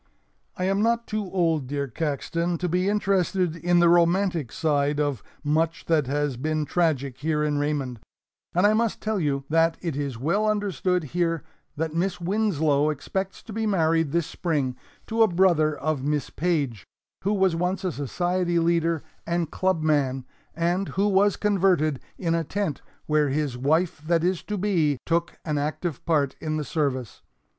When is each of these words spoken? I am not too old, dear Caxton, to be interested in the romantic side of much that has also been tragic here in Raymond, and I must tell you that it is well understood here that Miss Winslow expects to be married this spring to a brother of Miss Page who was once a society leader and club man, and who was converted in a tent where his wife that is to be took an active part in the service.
I 0.57 0.63
am 0.63 0.81
not 0.81 1.05
too 1.05 1.29
old, 1.31 1.67
dear 1.67 1.87
Caxton, 1.87 2.57
to 2.57 2.67
be 2.67 2.89
interested 2.89 3.55
in 3.55 3.77
the 3.77 3.87
romantic 3.87 4.51
side 4.51 4.99
of 4.99 5.21
much 5.43 5.85
that 5.85 6.07
has 6.07 6.29
also 6.31 6.37
been 6.41 6.65
tragic 6.65 7.19
here 7.19 7.43
in 7.43 7.59
Raymond, 7.59 7.99
and 8.55 8.65
I 8.65 8.73
must 8.73 8.99
tell 8.99 9.19
you 9.19 9.43
that 9.49 9.77
it 9.79 9.95
is 9.95 10.17
well 10.17 10.49
understood 10.49 11.03
here 11.03 11.43
that 11.75 11.93
Miss 11.93 12.19
Winslow 12.19 12.89
expects 12.89 13.43
to 13.43 13.53
be 13.53 13.67
married 13.67 14.11
this 14.11 14.25
spring 14.25 14.75
to 15.05 15.21
a 15.21 15.27
brother 15.27 15.77
of 15.77 16.03
Miss 16.03 16.31
Page 16.31 16.83
who 17.23 17.31
was 17.35 17.55
once 17.55 17.83
a 17.83 17.91
society 17.91 18.57
leader 18.57 19.03
and 19.27 19.51
club 19.51 19.83
man, 19.83 20.25
and 20.55 20.87
who 20.97 21.07
was 21.07 21.35
converted 21.37 21.99
in 22.17 22.33
a 22.33 22.43
tent 22.43 22.81
where 23.05 23.29
his 23.29 23.55
wife 23.55 24.01
that 24.07 24.23
is 24.23 24.41
to 24.45 24.57
be 24.57 24.97
took 25.05 25.37
an 25.45 25.59
active 25.59 26.03
part 26.07 26.35
in 26.41 26.57
the 26.57 26.65
service. 26.65 27.21